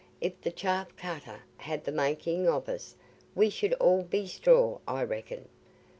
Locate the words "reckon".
5.03-5.47